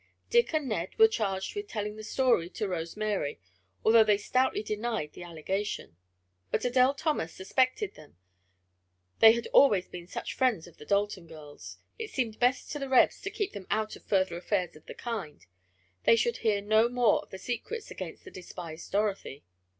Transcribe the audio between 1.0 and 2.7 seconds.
charged with telling the story to